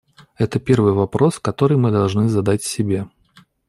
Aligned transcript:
Это 0.35 0.59
первый 0.59 0.93
вопрос, 0.93 1.37
который 1.37 1.77
мы 1.77 1.91
должны 1.91 2.27
задать 2.27 2.63
себе. 2.63 3.07